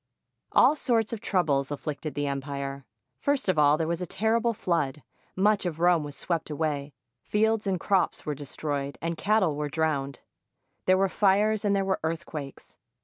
All 0.51 0.75
sorts 0.75 1.13
of 1.13 1.21
troubles 1.21 1.69
afflicted 1.69 2.15
the 2.15 2.25
empire. 2.25 2.85
First 3.19 3.47
of 3.47 3.59
all, 3.59 3.77
there 3.77 3.87
was 3.87 4.01
a 4.01 4.07
terrible 4.07 4.51
flood. 4.51 5.03
Much 5.35 5.63
of 5.63 5.79
Rome 5.79 6.03
was 6.03 6.15
swept 6.15 6.49
away, 6.49 6.95
fields 7.21 7.67
and 7.67 7.79
crops 7.79 8.25
were 8.25 8.33
destroyed, 8.33 8.97
and 8.99 9.15
cattle 9.15 9.55
were 9.55 9.69
drowned. 9.69 10.21
There 10.87 10.97
were 10.97 11.07
fires, 11.07 11.63
and 11.63 11.75
there 11.75 11.85
were 11.85 11.99
earthquakes. 12.03 12.77